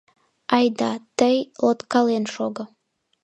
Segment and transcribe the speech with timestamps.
[0.57, 2.63] —Айда, тый лоткален шого.